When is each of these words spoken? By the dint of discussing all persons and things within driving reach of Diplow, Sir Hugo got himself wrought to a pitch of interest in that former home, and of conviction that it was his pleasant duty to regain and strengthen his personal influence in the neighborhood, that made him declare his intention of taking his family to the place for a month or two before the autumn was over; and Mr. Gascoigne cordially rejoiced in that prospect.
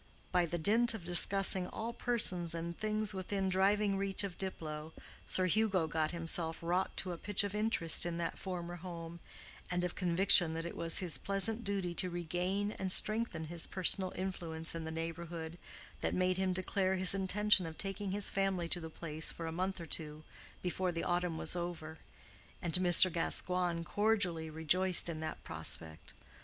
By 0.31 0.47
the 0.47 0.57
dint 0.57 0.95
of 0.95 1.05
discussing 1.05 1.67
all 1.67 1.93
persons 1.93 2.55
and 2.55 2.75
things 2.75 3.13
within 3.13 3.49
driving 3.49 3.97
reach 3.99 4.23
of 4.23 4.35
Diplow, 4.35 4.93
Sir 5.27 5.45
Hugo 5.45 5.85
got 5.85 6.09
himself 6.09 6.57
wrought 6.63 6.97
to 6.97 7.11
a 7.11 7.19
pitch 7.19 7.43
of 7.43 7.53
interest 7.53 8.03
in 8.03 8.17
that 8.17 8.39
former 8.39 8.77
home, 8.77 9.19
and 9.69 9.83
of 9.85 9.93
conviction 9.93 10.55
that 10.55 10.65
it 10.65 10.75
was 10.75 10.97
his 11.05 11.19
pleasant 11.19 11.63
duty 11.63 11.93
to 11.93 12.09
regain 12.09 12.71
and 12.79 12.91
strengthen 12.91 13.43
his 13.43 13.67
personal 13.67 14.11
influence 14.15 14.73
in 14.73 14.85
the 14.85 14.91
neighborhood, 14.91 15.59
that 15.99 16.15
made 16.15 16.37
him 16.37 16.51
declare 16.51 16.95
his 16.95 17.13
intention 17.13 17.67
of 17.67 17.77
taking 17.77 18.09
his 18.09 18.31
family 18.31 18.67
to 18.69 18.79
the 18.79 18.89
place 18.89 19.31
for 19.31 19.45
a 19.45 19.51
month 19.51 19.79
or 19.79 19.85
two 19.85 20.23
before 20.63 20.91
the 20.91 21.03
autumn 21.03 21.37
was 21.37 21.55
over; 21.55 21.99
and 22.59 22.73
Mr. 22.73 23.13
Gascoigne 23.13 23.83
cordially 23.83 24.49
rejoiced 24.49 25.09
in 25.09 25.19
that 25.19 25.43
prospect. 25.43 26.15